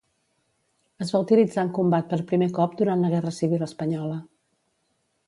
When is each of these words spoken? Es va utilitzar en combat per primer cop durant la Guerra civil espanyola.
Es 1.05 1.11
va 1.15 1.19
utilitzar 1.25 1.61
en 1.65 1.69
combat 1.79 2.09
per 2.13 2.19
primer 2.33 2.47
cop 2.55 2.73
durant 2.79 3.05
la 3.05 3.13
Guerra 3.15 3.35
civil 3.41 3.67
espanyola. 3.67 4.17